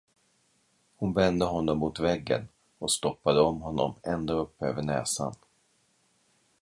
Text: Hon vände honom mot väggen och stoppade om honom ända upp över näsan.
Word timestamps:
Hon 0.95 1.13
vände 1.13 1.45
honom 1.45 1.77
mot 1.77 1.99
väggen 1.99 2.47
och 2.79 2.91
stoppade 2.91 3.41
om 3.41 3.61
honom 3.61 3.93
ända 4.03 4.33
upp 4.33 4.61
över 4.61 4.81
näsan. 4.81 5.35